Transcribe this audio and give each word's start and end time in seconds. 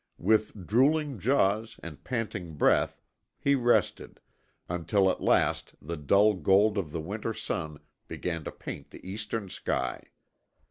With 0.17 0.65
drooling 0.65 1.19
jaws 1.19 1.79
and 1.83 2.03
panting 2.03 2.55
breath 2.55 3.03
he 3.37 3.53
rested, 3.53 4.19
until 4.67 5.11
at 5.11 5.21
last 5.21 5.75
the 5.79 5.95
dull 5.95 6.33
gold 6.33 6.75
of 6.79 6.91
the 6.91 6.99
winter 6.99 7.35
sun 7.35 7.79
began 8.07 8.43
to 8.45 8.51
paint 8.51 8.89
the 8.89 9.07
eastern 9.07 9.47
sky. 9.47 10.05